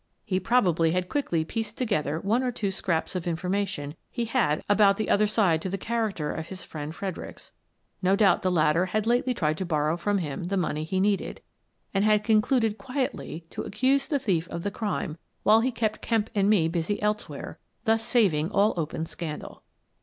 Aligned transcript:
He 0.25 0.39
prob 0.39 0.65
ably 0.65 0.93
had 0.93 1.09
quickly 1.09 1.45
pieced 1.45 1.77
together 1.77 2.19
one 2.19 2.41
or 2.41 2.51
two 2.51 2.71
scraps 2.71 3.15
of 3.15 3.27
information 3.27 3.93
he 4.09 4.25
had 4.25 4.63
about 4.67 4.97
the 4.97 5.11
other 5.11 5.27
side 5.27 5.61
to 5.61 5.69
the 5.69 5.77
character 5.77 6.31
of 6.31 6.47
his 6.47 6.63
friend 6.63 6.95
Fredericks— 6.95 7.53
no 8.01 8.15
doubt 8.15 8.41
the 8.41 8.49
latter 8.49 8.87
had 8.87 9.05
lately 9.05 9.35
tried 9.35 9.59
to 9.59 9.63
borrow 9.67 9.95
from 9.97 10.17
him 10.17 10.45
the 10.45 10.57
money 10.57 10.85
he 10.85 10.99
needed— 10.99 11.39
and 11.93 12.03
had 12.03 12.23
concluded 12.23 12.79
quietly 12.79 13.45
to 13.51 13.61
accuse 13.61 14.07
the 14.07 14.17
thief 14.17 14.47
of 14.47 14.63
the 14.63 14.71
crime, 14.71 15.19
while 15.43 15.59
he 15.59 15.71
kept 15.71 16.01
Kemp 16.01 16.31
and 16.33 16.49
me 16.49 16.67
busy 16.67 16.99
elsewhere, 16.99 17.59
thus 17.83 18.03
saving 18.03 18.49
all 18.49 18.73
open 18.77 19.05
scandal. 19.05 19.61